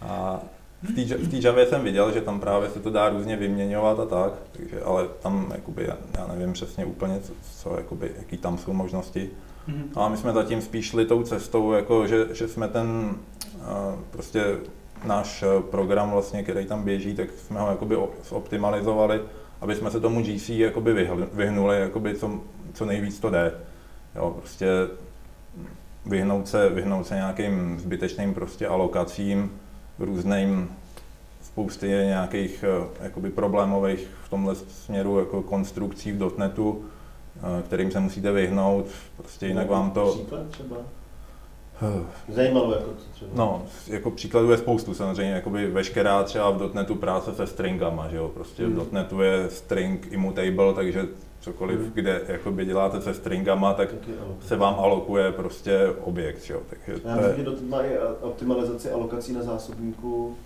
[0.00, 0.40] A
[0.82, 4.32] v té Javě jsem viděl, že tam právě se to dá různě vyměňovat a tak,
[4.52, 9.30] takže, ale tam jakoby, já, nevím přesně úplně, co, co jakoby, jaký tam jsou možnosti.
[9.68, 10.00] Mm-hmm.
[10.00, 13.14] A my jsme zatím spíš šli tou cestou, jako, že, že jsme ten
[13.54, 14.56] uh, prostě
[15.04, 17.96] náš program, vlastně, který tam běží, tak jsme ho jakoby
[18.30, 19.20] optimalizovali,
[19.60, 22.40] aby jsme se tomu GC jakoby vyhnuli, jakoby co,
[22.74, 23.52] co nejvíc to jde.
[24.16, 24.66] Jo, prostě
[26.06, 29.60] vyhnout se, vyhnout se nějakým zbytečným prostě alokacím,
[29.98, 30.68] různým
[31.42, 36.84] spousty nějakých eh, jakoby problémových v tomhle směru jako konstrukcí v dotnetu,
[37.36, 40.12] eh, kterým se musíte vyhnout, prostě jinak vám to...
[40.14, 40.76] Příklad třeba?
[41.82, 42.32] Eh.
[42.32, 43.30] Zajímalo jako co třeba?
[43.34, 48.16] No, jako příkladů je spoustu samozřejmě, jakoby veškerá třeba v dotnetu práce se stringama, že
[48.16, 48.72] jo, prostě hmm.
[48.72, 51.06] v dotnetu je string immutable, takže
[51.40, 51.90] cokoliv, hmm.
[51.94, 53.88] kde jakoby děláte se stringama, tak
[54.40, 56.60] se vám alokuje prostě objekt, jo.
[56.70, 60.36] Takže Já myslím, že má i optimalizaci alokací na zásobníku,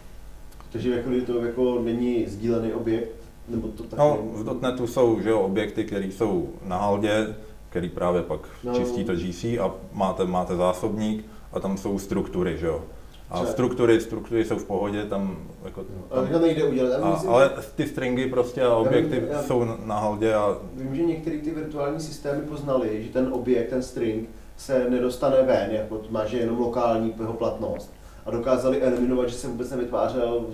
[0.72, 3.12] takže jako, to jako není sdílený objekt,
[3.48, 7.34] nebo to tak No, v dotnetu jsou že jo, objekty, které jsou na haldě,
[7.72, 8.74] který právě pak no.
[8.74, 12.82] čistí to GC a máte, máte zásobník a tam jsou struktury, že jo.
[13.30, 15.84] A struktury, struktury jsou v pohodě, tam jako...
[15.84, 17.02] Tam, ale to nejde udělat.
[17.02, 20.56] A, myslím, ale ty stringy prostě a objekty já, já, jsou na haldě a...
[20.74, 25.70] Vím, že některé ty virtuální systémy poznali, že ten objekt, ten string, se nedostane ven,
[25.70, 27.92] jako má, že jenom lokální jeho platnost.
[28.26, 30.46] A dokázali eliminovat, že se vůbec nevytvářel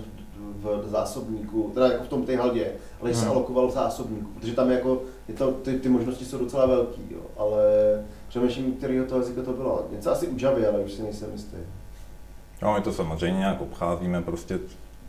[0.61, 3.25] v zásobníku, teda jako v tom té haldě, ale že hmm.
[3.25, 7.01] se alokoval v zásobníku, protože tam jako, je to, ty, ty možnosti jsou docela velký,
[7.11, 7.63] jo, ale
[8.27, 9.87] přemýšlím, kterého toho jazyka to bylo.
[9.91, 11.57] Něco asi u Javy, ale už si nejsem jistý.
[12.61, 14.59] No, my to samozřejmě nějak obcházíme, prostě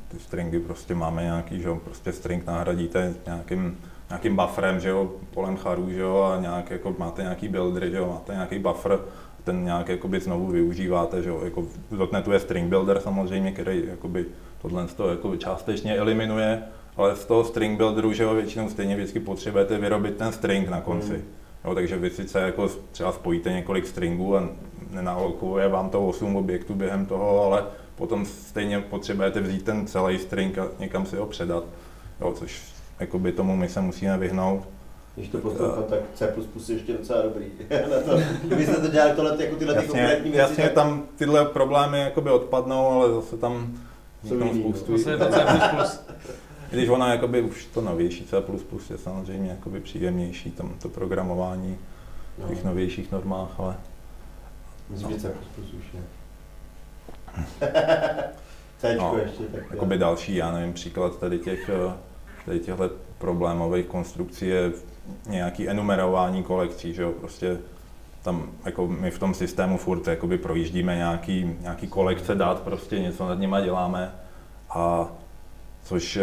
[0.09, 3.79] ty stringy prostě máme nějaký, že jo, prostě string nahradíte nějakým,
[4.09, 7.97] nějakým bufferem, že jo, polem charu, že jo, a nějak jako máte nějaký builder, že
[7.97, 8.99] jo, máte nějaký buffer,
[9.45, 14.27] ten nějak jakoby znovu využíváte, že jo, jako v je string builder samozřejmě, který jakoby
[14.63, 16.63] tohle to jako částečně eliminuje,
[17.01, 20.81] ale z toho string builderu, že jo, většinou stejně vždycky potřebujete vyrobit ten string na
[20.81, 21.13] konci.
[21.13, 21.25] Mm.
[21.65, 24.49] Jo, takže vy sice jako třeba spojíte několik stringů a
[24.91, 27.65] nenalokuje vám to 8 objektů během toho, ale
[27.97, 31.65] potom stejně potřebujete vzít ten celý string a někam si ho předat,
[32.21, 32.63] jo, což
[33.01, 34.69] jakoby tomu my se musíme vyhnout.
[35.17, 36.25] Když to poslouchám, tak C++
[36.69, 37.45] je ještě docela dobrý.
[38.05, 40.51] to, kdybyste to dělali tohle, jako tyhle jasně, ty konkrétní věci.
[40.51, 40.73] Jasně, tak...
[40.73, 43.79] tam tyhle problémy jakoby odpadnou, ale zase tam
[44.29, 44.99] jsou spoustu.
[44.99, 45.41] Zase je to C++.
[46.71, 48.43] Když ona jakoby už to novější C++
[48.91, 51.79] je samozřejmě jakoby příjemnější, tam to programování
[52.39, 52.71] v těch no.
[52.71, 53.77] novějších normách, ale
[54.91, 56.03] Myslím, že C++ už je.
[58.99, 59.63] No, ještě tak.
[59.71, 61.93] Jakoby další, já nevím, příklad tady těch eh,
[62.47, 64.73] tady těchto problémových konstrukcí je
[65.27, 67.59] nějaký enumerování kolekcí, že jo, prostě
[68.23, 73.29] tam jako my v tom systému furt jakoby projíždíme nějaký, nějaký kolekce dat, prostě něco
[73.29, 74.13] nad nimi děláme
[74.71, 75.09] a
[75.85, 76.23] což eh,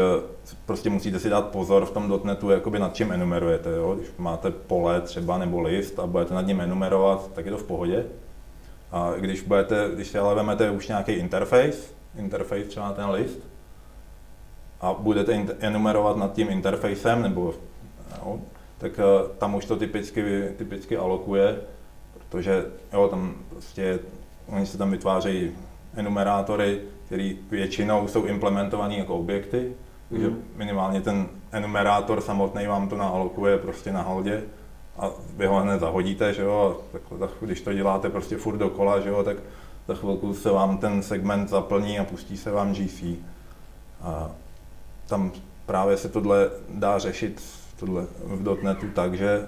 [0.66, 3.70] prostě musíte si dát pozor v tom dotnetu, jakoby nad čím enumerujete.
[3.70, 3.96] Jo?
[3.96, 7.64] Když máte pole třeba nebo list a budete nad ním enumerovat, tak je to v
[7.64, 8.06] pohodě.
[8.92, 11.78] A když, budete, když si ale vezmete už nějaký interface,
[12.18, 13.40] interface třeba ten list,
[14.82, 17.54] a budete enumerovat nad tím interfacem, nebo
[18.26, 18.40] jo,
[18.78, 21.62] tak uh, tam už to typicky, typicky alokuje,
[22.14, 24.00] protože jo, tam prostě
[24.48, 25.52] oni se tam vytvářejí
[25.96, 29.74] enumerátory, které většinou jsou implementované jako objekty,
[30.10, 30.44] takže mm.
[30.56, 34.44] minimálně ten enumerátor samotný vám to naalokuje prostě na haldě
[34.98, 39.00] a vy ho hned zahodíte, že jo, tak, tak, když to děláte prostě furt dokola,
[39.00, 39.38] že jo, tak
[39.88, 43.04] za chvilku se vám ten segment zaplní a pustí se vám GC.
[44.02, 44.32] A
[45.08, 45.32] tam
[45.66, 47.42] právě se tohle dá řešit
[47.80, 49.48] tohle v dotnetu tak, že,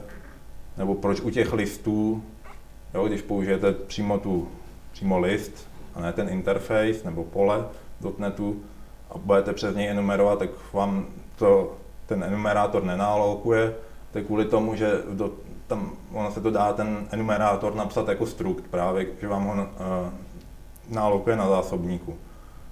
[0.78, 2.24] nebo proč u těch listů,
[2.94, 4.48] jo, když použijete přímo tu,
[4.92, 7.66] přímo list, a ne ten interface nebo pole
[8.02, 8.62] dotnetu
[9.10, 13.76] a budete přes něj enumerovat, tak vám to, ten enumerátor nenálokuje,
[14.12, 15.32] to je kvůli tomu, že do,
[15.68, 19.60] tam ono se to dá ten enumerátor napsat jako strukt právě, že vám ho uh,
[20.90, 22.18] nálokuje na zásobníku.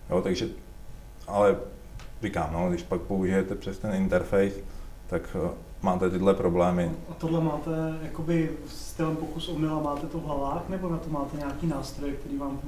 [0.10, 0.47] Jo, takže,
[1.27, 1.56] ale
[2.21, 4.56] říkám, no, když pak použijete přes ten interface,
[5.08, 5.49] tak uh,
[5.81, 6.91] máte tyhle problémy.
[7.09, 11.37] A tohle máte jakoby stylem pokus omyla, máte to v hlavách, nebo na to máte
[11.37, 12.59] nějaký nástroje, který vám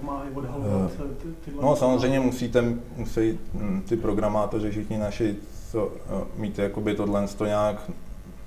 [0.00, 1.62] pomáhají odhalovat uh, ty, tyhle?
[1.62, 2.64] No samozřejmě musíte,
[2.96, 5.36] musí hm, ty programátoři všichni naši
[5.72, 5.92] co, uh,
[6.36, 7.90] mít jakoby tohle to nějak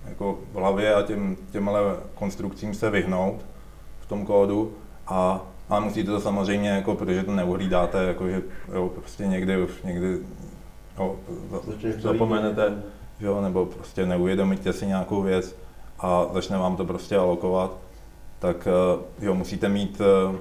[0.05, 1.81] jako v hlavě a těm, těmhle
[2.15, 3.45] konstrukcím se vyhnout
[3.99, 4.71] v tom kódu
[5.07, 8.41] a ale musíte to samozřejmě, jako, protože to neuhlídáte, jako, že
[8.73, 10.17] jo, prostě někdy, někdy
[10.99, 11.15] jo,
[11.97, 12.83] zapomenete,
[13.19, 15.55] jo, nebo prostě neuvědomíte si nějakou věc
[15.99, 17.71] a začne vám to prostě alokovat,
[18.39, 20.37] tak eh, jo, musíte mít, eh,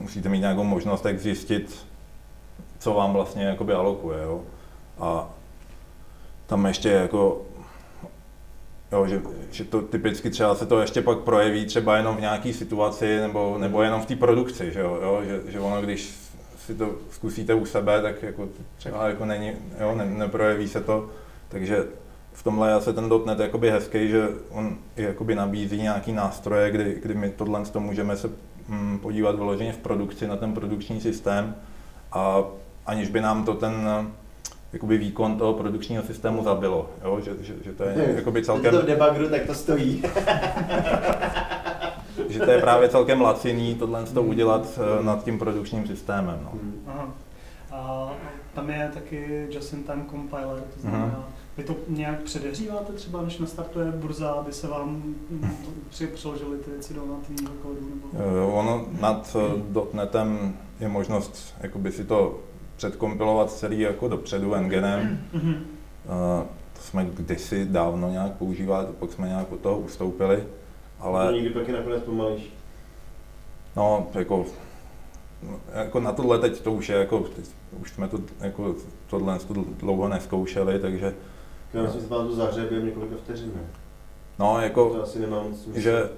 [0.00, 1.86] musíte mít nějakou možnost, jak zjistit,
[2.78, 4.22] co vám vlastně jakoby alokuje.
[4.22, 4.40] Jo.
[4.98, 5.28] A
[6.46, 7.42] tam ještě jako
[8.92, 12.52] Jo, že, že to typicky třeba se to ještě pak projeví třeba jenom v nějaké
[12.52, 16.14] situaci nebo, nebo jenom v té produkci, že, jo, jo, že, že ono, když
[16.66, 21.10] si to zkusíte u sebe, tak jako třeba jako není, jo, ne, neprojeví se to,
[21.48, 21.84] takže
[22.32, 26.98] v tomhle je se ten dotnet jakoby hezký, že on jakoby nabízí nějaký nástroje, kdy,
[27.02, 28.30] kdy my tohle to můžeme se
[28.68, 31.54] mm, podívat vyloženě v produkci na ten produkční systém
[32.12, 32.44] a
[32.86, 33.74] aniž by nám to ten
[34.72, 37.20] jakoby výkon toho produkčního systému zabilo, jo?
[37.20, 38.16] Že, že, že to je hmm.
[38.16, 38.74] jakoby celkem...
[38.74, 40.02] to v debugru, tak to stojí.
[42.28, 45.06] že to je právě celkem laciný tohle to udělat hmm.
[45.06, 46.40] nad tím produkčním systémem.
[46.44, 46.50] No.
[46.50, 46.82] Hmm.
[46.86, 47.08] Aha.
[47.72, 48.10] A
[48.54, 51.24] tam je taky just-in-time compiler, to znamená, hmm.
[51.56, 55.14] Vy to nějak předehříváte třeba, než nastartuje burza, aby se vám
[56.14, 57.80] přeložily ty věci do nativního kódu?
[57.90, 58.52] Nebo...
[58.52, 59.36] Ono nad
[59.92, 62.40] .NETem je možnost jakoby si to
[62.76, 65.20] předkompilovat celý jako dopředu engenem.
[65.34, 65.54] Mm-hmm.
[65.54, 70.44] Uh, to jsme kdysi dávno nějak používali, pak jsme nějak od toho ustoupili,
[71.00, 71.26] ale...
[71.26, 72.50] To nikdy pak je nakonec pomalíš.
[73.76, 74.46] No, jako,
[75.72, 77.44] jako na tohle teď to už je, jako, teď,
[77.80, 78.74] už jsme to, jako,
[79.10, 81.14] tohle to dlouho neskoušeli, takže...
[81.76, 83.62] Já myslím, že to zahřeje během několika vteřin, ne?
[84.38, 86.08] No, jako, to asi nemám že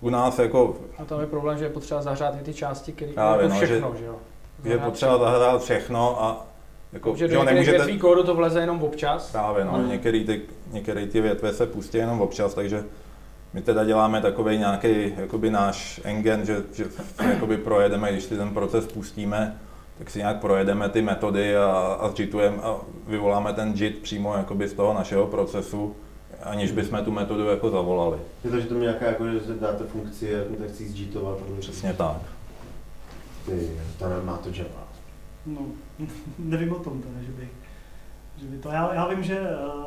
[0.00, 0.76] u nás jako...
[0.98, 3.98] A tam je problém, že je potřeba zahřát i ty části, které jako všechno, že,
[3.98, 4.16] že jo?
[4.64, 6.46] je potřeba zahrát všechno a
[6.92, 7.76] jako, že do nemůžete...
[7.78, 9.30] větví kódu to vleze jenom občas.
[9.30, 9.88] Právě, no, hmm.
[9.88, 10.42] některé ty,
[10.72, 12.84] některé ty větve se pustí jenom občas, takže
[13.52, 16.84] my teda děláme takový nějaký jakoby náš engine, že, že
[17.28, 19.60] jakoby projedeme, když si ten proces pustíme,
[19.98, 21.66] tak si nějak projedeme ty metody a,
[22.00, 22.12] a
[22.62, 25.96] a vyvoláme ten JIT přímo jakoby z toho našeho procesu,
[26.42, 28.18] aniž bychom tu metodu jako zavolali.
[28.44, 31.38] Je to, že to nějaká, jako, že dáte funkci a tak chci zjitovat.
[31.60, 32.16] Přesně tak.
[33.46, 34.88] Ty, to má to Java.
[35.46, 35.60] No,
[36.38, 37.48] nevím o tom teda, že by,
[38.36, 39.40] že by to, já, já vím, že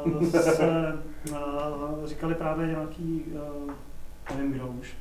[0.06, 0.94] uh, se
[1.32, 3.24] uh, říkali právě nějaký,
[3.66, 3.72] uh,
[4.36, 4.94] nevím kdo už,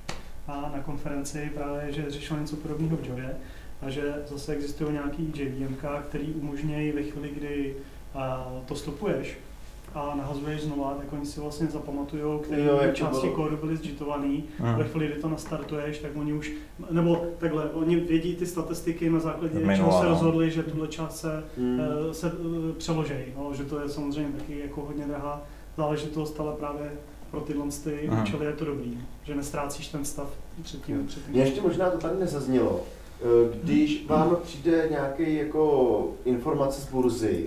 [0.49, 3.37] a na konferenci právě, že řešil něco podobného v Javě
[3.83, 5.77] a že zase existují nějaký JVM,
[6.09, 7.77] který umožňují ve chvíli, kdy
[8.15, 9.39] uh, to stopuješ,
[9.95, 14.45] a nahazuješ znova, tak oni si vlastně zapamatují, které jo, části kódu byly zžitovaný.
[14.59, 14.75] Hmm.
[14.75, 16.53] Ve chvíli, kdy to nastartuješ, tak oni už,
[16.91, 20.11] nebo takhle, oni vědí ty statistiky na základě Minula, čeho se no.
[20.11, 21.81] rozhodli, že tuhle část se, hmm.
[21.81, 23.15] uh, se uh, přeloží.
[23.37, 25.43] No, že to je samozřejmě taky jako hodně drahá
[25.77, 26.93] záležitost, ale právě
[27.31, 28.23] pro tyhle ty hmm.
[28.23, 30.29] účely je to dobrý, že nestrácíš ten stav
[30.63, 31.09] předtím.
[31.29, 32.81] Mě ještě možná to tady nezaznělo.
[33.63, 37.47] Když vám přijde nějaký jako informace z burzy,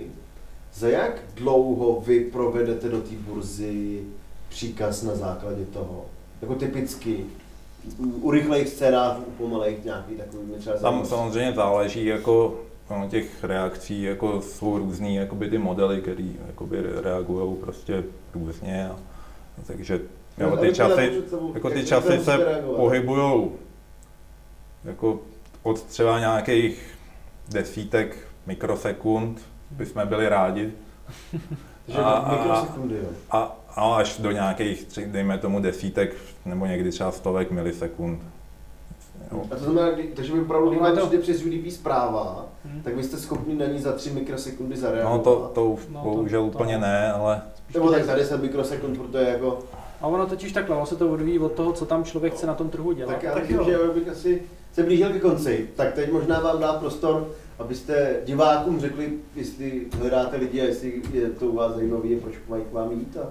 [0.74, 4.02] za jak dlouho vy provedete do té burzy
[4.48, 6.04] příkaz na základě toho?
[6.42, 7.24] Jako typicky,
[7.98, 12.60] u rychlejch scénářů, u pomalejch nějaký takový třeba Tam samozřejmě záleží, jako
[12.90, 18.88] no, těch reakcí jako jsou různý jakoby ty modely, které reagují prostě různě.
[18.88, 18.96] A,
[19.66, 20.00] takže
[20.38, 21.22] jo, ty časy,
[21.54, 23.50] jako ty časy se pohybují
[24.84, 25.20] jako
[25.64, 26.98] od třeba nějakých
[27.48, 30.72] desítek mikrosekund bychom byli rádi.
[31.94, 32.66] a, a,
[33.30, 38.20] a, a až do nějakých, dejme tomu, desítek nebo někdy třeba stovek milisekund.
[39.32, 39.44] Jo.
[39.50, 42.82] A to znamená, takže vy opravdu, když vám přijde přes UDP zpráva, hmm.
[42.82, 45.16] tak vy jste schopni na ní za 3 mikrosekundy zareagovat?
[45.16, 47.42] No to, to no, bohužel to, úplně to, ne, ale...
[47.74, 49.58] Nebo tak za 10 mikrosekund, protože jako...
[50.00, 52.54] A ono totiž takhle, ono se to odvíjí od toho, co tam člověk chce na
[52.54, 53.12] tom trhu dělat.
[53.12, 53.64] Tak já tak myslím, jo.
[53.64, 54.42] že já bych asi
[54.74, 60.36] se blížil ke konci, tak teď možná vám dá prostor, abyste divákům řekli, jestli hledáte
[60.36, 63.16] lidi a jestli je to u vás zajímavé, proč mají k vám jít.
[63.16, 63.28] A...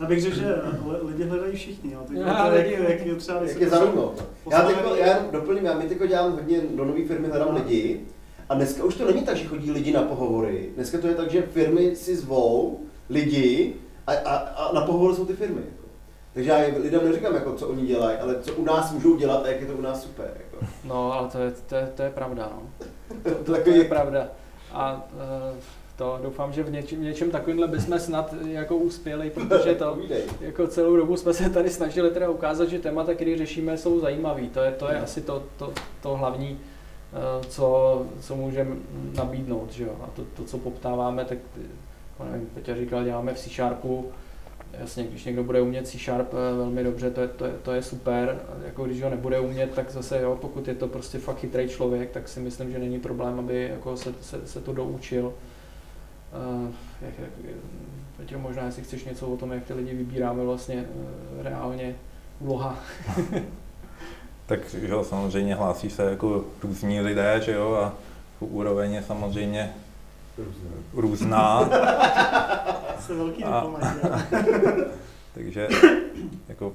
[0.00, 0.54] Já bych řekl, že
[1.02, 2.00] lidi hledají všichni, jo.
[2.10, 4.12] Já, jak, jak, jak, je třeba jak je zajímavé.
[4.50, 8.00] Já, teďko, já doplním, já mi teď dělám hodně do nové firmy, hledám lidi.
[8.48, 10.68] A dneska už to není tak, že chodí lidi na pohovory.
[10.74, 13.74] Dneska to je tak, že firmy si zvou lidi
[14.06, 15.62] a, a, a na pohovor jsou ty firmy.
[16.38, 19.48] Takže já lidem neříkám, jako, co oni dělají, ale co u nás můžou dělat a
[19.48, 20.30] jak je to u nás super.
[20.36, 20.66] Jako.
[20.84, 22.50] No, ale to je, to je, to je pravda.
[22.54, 22.62] No.
[23.22, 24.28] To, to, to je pravda.
[24.72, 25.58] A uh,
[25.96, 29.98] to doufám, že v něčem, něčem takovýmhle bychom snad jako uspěli, protože to
[30.40, 34.42] jako celou dobu jsme se tady snažili teda ukázat, že témata, které řešíme, jsou zajímavé.
[34.42, 35.72] To je, to je asi to, to,
[36.02, 38.76] to hlavní, uh, co, co můžeme
[39.14, 39.72] nabídnout.
[39.72, 39.92] Že jo?
[40.02, 41.38] A to, to, co poptáváme, tak
[42.32, 44.12] nevím, Peťa říkal, děláme v C-Sharpu,
[44.72, 47.72] jasně, když někdo bude umět C Sharp eh, velmi dobře, to je, to je, to
[47.72, 51.38] je super, jako když ho nebude umět, tak zase jo, pokud je to prostě fakt
[51.38, 55.32] chytrý člověk, tak si myslím, že není problém, aby jako se, se, se to doučil.
[56.56, 56.70] Uh,
[57.02, 57.54] jak, jak,
[58.16, 61.94] Petě, možná, jestli chceš něco o tom, jak ty lidi vybíráme vlastně uh, reálně
[62.40, 62.78] úloha.
[64.46, 67.94] tak jo, samozřejmě hlásí se jako různí lidé, že jo, a
[68.40, 69.74] úroveň je samozřejmě
[70.92, 71.68] různá.
[73.00, 73.66] Jste velký a,
[75.34, 75.68] takže
[76.48, 76.72] jako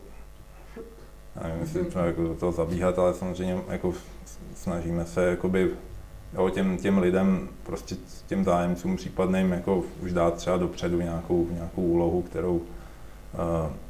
[1.44, 3.94] nevím, jestli to jako do toho zabíhat, ale samozřejmě jako
[4.56, 5.72] snažíme se jakoby,
[6.34, 7.96] jo, těm, těm lidem, prostě
[8.28, 12.64] těm zájemcům případným jako už dát třeba dopředu nějakou, nějakou úlohu, kterou uh,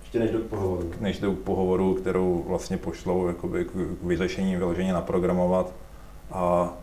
[0.02, 0.92] ještě než jdou k pohovoru.
[1.00, 5.74] Než jdou k pohovoru, kterou vlastně pošlou jakoby, k, k vyřešení vyloženě naprogramovat.
[6.32, 6.74] A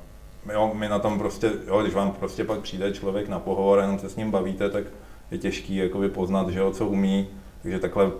[0.52, 3.82] jo, my na tom prostě, jo, když vám prostě pak přijde člověk na pohovor a
[3.82, 4.84] jenom se s ním bavíte, tak
[5.30, 7.28] je těžký jakoby poznat, že jo, co umí,
[7.62, 8.10] takže takhle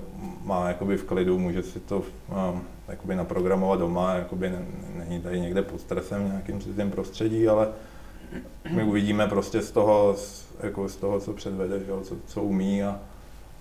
[0.45, 4.53] má jakoby v klidu, může si to um, jakoby naprogramovat doma, jakoby
[4.99, 7.69] není tady někde pod stresem nějakým cizím prostředí, ale
[8.71, 12.43] my uvidíme prostě z toho, z, jako z toho, co předvede, že jo, co, co
[12.43, 13.01] umí a,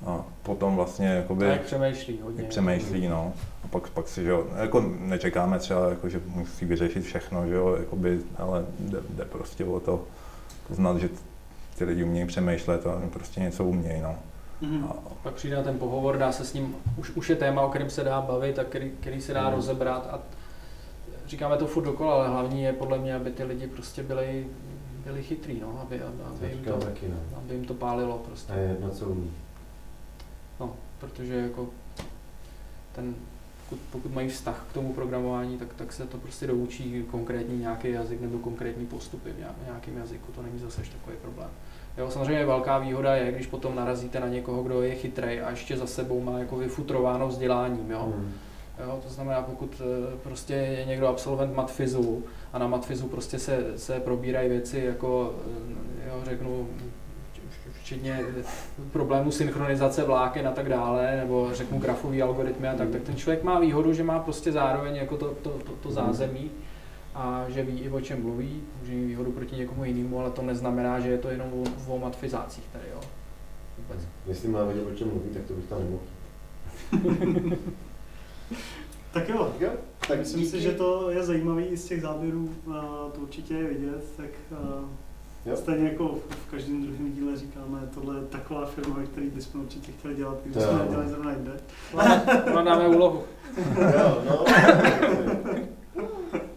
[0.06, 1.46] a potom vlastně jakoby...
[1.46, 2.42] A jak přemýšlí hodně.
[2.42, 3.34] Jak přemýšlí, no.
[3.64, 7.56] A pak, pak si, že jo, jako nečekáme třeba, jako, že musí vyřešit všechno, že
[7.56, 10.04] jo, jakoby, ale jde, jde prostě o to
[10.70, 11.10] znat, že
[11.80, 14.16] ty lidi umějí přemýšlet a prostě něco umějí, no.
[14.62, 14.86] Mm-hmm.
[14.90, 17.70] A pak přijde na ten pohovor, dá se s ním, už, už je téma, o
[17.70, 19.56] kterém se dá bavit a který, který se dá mm.
[19.56, 20.20] rozebrat a
[21.28, 24.48] říkáme to furt dokola, ale hlavní je podle mě, aby ty lidi prostě byli,
[25.06, 27.38] byli chytrý, no, aby, aby, aby, jim to, taky, no.
[27.38, 28.54] aby jim to pálilo prostě.
[28.54, 29.32] A je na co umí.
[30.60, 31.70] No, protože jako
[32.96, 33.16] ten,
[33.70, 37.92] pokud, pokud mají vztah k tomu programování, tak, tak se to prostě doučí konkrétní nějaký
[37.92, 41.50] jazyk nebo konkrétní postupy v nějakém jazyku, to není zase takový problém.
[42.00, 45.78] Jo, samozřejmě velká výhoda je, když potom narazíte na někoho, kdo je chytrý a ještě
[45.78, 47.92] za sebou má jako vyfutrováno vzděláním.
[47.92, 48.14] Jo.
[48.16, 48.34] Hmm.
[48.86, 53.64] Jo, to znamená, pokud eh, prostě je někdo absolvent matfizu a na matfizu prostě se,
[53.76, 55.34] se probírají věci jako,
[56.06, 56.68] eh, jo, řeknu,
[57.82, 58.20] včetně
[58.92, 63.44] problémů synchronizace vláken a tak dále, nebo řeknu grafový algoritmy a tak, tak ten člověk
[63.44, 66.52] má výhodu, že má prostě zároveň jako to, to, to, to zázemí
[67.16, 70.42] a že ví i o čem mluví, může mít výhodu proti někomu jinému, ale to
[70.42, 73.02] neznamená, že je to jenom o, o matfizácích tady, jo.
[73.78, 74.08] Vůbec.
[74.28, 76.04] Jestli má vědět, o čem mluví, tak to bych tam nemohl.
[79.14, 79.70] tak jo, jo.
[80.08, 80.52] Tak myslím díky.
[80.52, 82.50] si, že to je zajímavý i z těch záběrů,
[83.14, 84.30] to určitě je vidět, tak
[85.46, 85.58] Jo.
[85.58, 89.92] Stejně jako v každém druhém díle říkáme, tohle je taková firma, ve které bychom určitě
[89.92, 91.52] chtěli dělat, když jsme nedělali zrovna jinde.
[92.54, 93.24] No, dáme úlohu.
[93.80, 94.46] jo, no.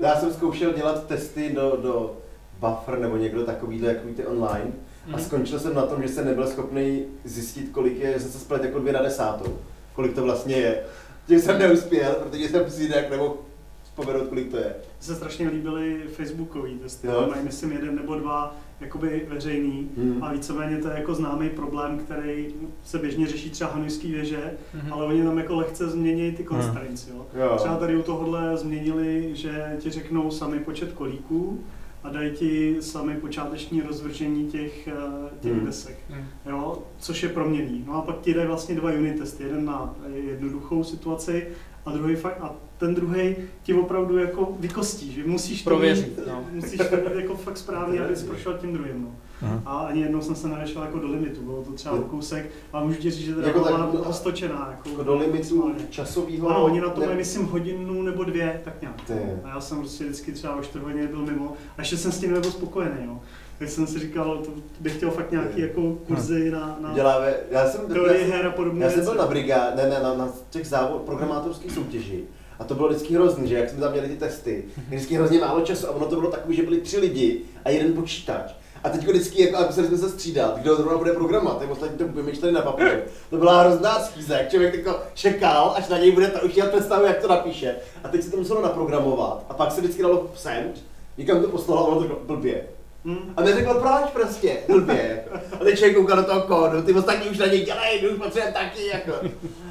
[0.03, 2.17] Já jsem zkoušel dělat testy do, do
[2.61, 4.73] Buffer nebo někdo takovýhle, jako ty online.
[5.07, 5.21] A mhm.
[5.21, 8.65] skončil jsem na tom, že jsem nebyl schopný zjistit, kolik je, že jsem se splet
[8.65, 9.59] jako dvě na desátou.
[9.95, 10.83] Kolik to vlastně je.
[11.29, 13.39] Že jsem neuspěl, protože jsem si nějak nebo
[13.85, 14.75] vzpomenout, kolik to je.
[15.01, 17.27] Se strašně líbily facebookový testy, jo?
[17.31, 20.25] mají myslím jeden nebo dva jakoby veřejný hmm.
[20.25, 22.47] a víceméně to je jako známý problém, který
[22.85, 24.93] se běžně řeší třeba hanojský věže, hmm.
[24.93, 27.27] ale oni tam jako lehce změní ty constraints, jo.
[27.35, 27.57] jo.
[27.57, 31.61] Třeba tady u tohohle změnili, že ti řeknou sami počet kolíků,
[32.05, 34.93] a dají ti sami počáteční rozvržení těch, eh,
[35.41, 35.67] těch hmm.
[35.67, 36.25] desek, hmm.
[36.47, 37.85] jo, což je proměný.
[37.87, 41.49] No a pak ti dají vlastně dva unit testy, jeden na jednoduchou situaci
[41.87, 46.27] a druhý fakt, a ten druhý ti opravdu jako vykostí, že musíš to Prověřit, mít,
[46.27, 46.45] no.
[46.53, 49.03] musíš to jako fakt správně, abys prošel tím druhým.
[49.03, 49.09] No.
[49.49, 49.63] Uh-huh.
[49.67, 53.01] A ani jednou jsem se nevešel jako do limitu, bylo to třeba kousek, a můžu
[53.01, 54.69] ti říct, že teda jako byla tak, ostočená.
[54.71, 56.49] Jako, jako do limitu časového?
[56.49, 59.03] Ano, oni na to mají, myslím, hodinu nebo dvě, tak nějak.
[59.07, 59.19] Ty.
[59.45, 62.21] A já jsem prostě vždycky třeba o 4 hodiny byl mimo, a ještě jsem s
[62.21, 63.07] tím nebyl spokojený.
[63.07, 63.21] No.
[63.59, 67.69] Tak jsem si říkal, to bych chtěl fakt nějaký jako kurzy na, na Děláme, já
[67.69, 68.85] jsem, teorii her a podobně.
[68.85, 72.25] Já jsem byl na brigádě, ne, ne, na, na těch závod, programátorských soutěží.
[72.63, 75.61] A to bylo vždycky hrozný, že jak jsme tam měli ty testy, vždycky hrozně málo
[75.61, 78.53] času a ono to bylo takový, že byli tři lidi a jeden počítač.
[78.85, 82.05] A teď vždycky jako, museli jsme se střídat, kdo zrovna bude programovat, ty ostatní to
[82.09, 83.03] vymýšleli na papíře.
[83.31, 86.67] To byla hrozná schýza, jak člověk jako čekal, až na něj bude ta, už měl
[86.67, 87.77] představu, jak to napíše.
[88.05, 89.45] A teď se to muselo naprogramovat.
[89.49, 90.85] A pak se vždycky dalo send,
[91.19, 92.65] někam to poslalo a ono to blbě.
[93.05, 93.33] Hmm.
[93.37, 95.23] A neřekl proč prostě, blbě.
[95.25, 95.57] Jako.
[95.61, 98.19] A teď člověk koukal do toho kódu, ty ostatní už na něj dělají, my už
[98.19, 99.13] potřebujeme taky, jako.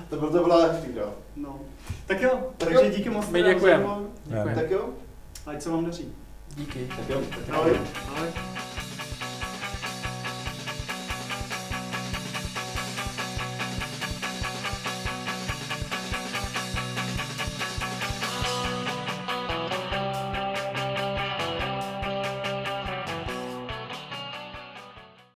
[0.10, 0.96] To bylo, to byla heftig,
[1.36, 1.60] no.
[2.08, 2.92] Tak jo, tak takže jo.
[2.96, 3.30] díky moc.
[3.30, 3.86] My děkujeme.
[4.56, 4.90] Tak jo.
[5.46, 6.14] Ať se vám daří.
[6.56, 6.88] Díky.
[6.98, 7.22] Tak jo.
[7.52, 7.80] Ahoj.
[8.08, 8.28] Ahoj.